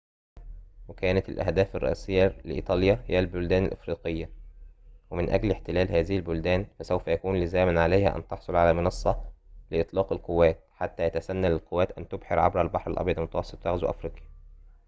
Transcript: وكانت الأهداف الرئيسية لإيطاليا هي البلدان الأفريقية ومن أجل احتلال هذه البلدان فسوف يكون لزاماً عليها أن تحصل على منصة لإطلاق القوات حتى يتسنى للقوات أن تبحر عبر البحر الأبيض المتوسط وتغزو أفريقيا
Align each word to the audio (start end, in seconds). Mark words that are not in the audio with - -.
وكانت 0.87 1.29
الأهداف 1.29 1.75
الرئيسية 1.75 2.41
لإيطاليا 2.45 3.03
هي 3.07 3.19
البلدان 3.19 3.65
الأفريقية 3.65 4.29
ومن 5.11 5.29
أجل 5.29 5.51
احتلال 5.51 5.91
هذه 5.91 6.15
البلدان 6.17 6.65
فسوف 6.79 7.07
يكون 7.07 7.35
لزاماً 7.37 7.81
عليها 7.81 8.15
أن 8.15 8.27
تحصل 8.27 8.55
على 8.55 8.73
منصة 8.73 9.25
لإطلاق 9.71 10.13
القوات 10.13 10.63
حتى 10.73 11.03
يتسنى 11.03 11.49
للقوات 11.49 11.97
أن 11.97 12.07
تبحر 12.07 12.39
عبر 12.39 12.61
البحر 12.61 12.91
الأبيض 12.91 13.17
المتوسط 13.17 13.53
وتغزو 13.53 13.89
أفريقيا 13.89 14.23